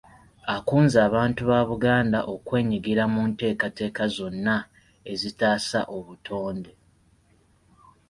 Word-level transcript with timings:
Akunze 0.55 0.97
abantu 1.07 1.41
ba 1.49 1.59
Buganda 1.69 2.19
okwenyigira 2.33 3.03
mu 3.13 3.21
nteekateeka 3.29 4.03
zonna 4.15 4.55
ezitaasa 5.11 5.79
obutonde. 5.97 6.71